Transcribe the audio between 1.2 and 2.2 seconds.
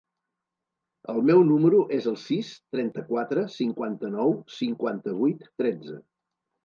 meu número es el